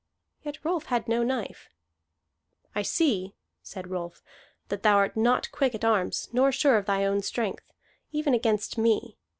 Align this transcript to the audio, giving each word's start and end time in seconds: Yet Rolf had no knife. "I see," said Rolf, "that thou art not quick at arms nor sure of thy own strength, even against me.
Yet 0.43 0.57
Rolf 0.65 0.85
had 0.85 1.07
no 1.07 1.21
knife. 1.21 1.69
"I 2.73 2.81
see," 2.81 3.35
said 3.61 3.91
Rolf, 3.91 4.23
"that 4.69 4.81
thou 4.81 4.95
art 4.95 5.15
not 5.15 5.51
quick 5.51 5.75
at 5.75 5.85
arms 5.85 6.27
nor 6.33 6.51
sure 6.51 6.79
of 6.79 6.87
thy 6.87 7.05
own 7.05 7.21
strength, 7.21 7.71
even 8.11 8.33
against 8.33 8.79
me. 8.79 9.19